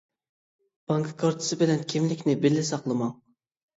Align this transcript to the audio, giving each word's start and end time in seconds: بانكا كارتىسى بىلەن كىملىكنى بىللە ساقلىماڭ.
بانكا 0.91 1.11
كارتىسى 1.23 1.59
بىلەن 1.61 1.85
كىملىكنى 1.93 2.37
بىللە 2.47 2.65
ساقلىماڭ. 2.71 3.17